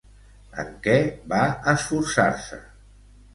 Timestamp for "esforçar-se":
1.75-2.61